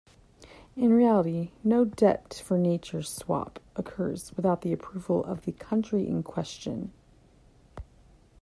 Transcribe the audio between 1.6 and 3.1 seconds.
no debt-for-nature